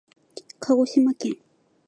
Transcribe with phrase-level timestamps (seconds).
[0.59, 1.37] かごしまけん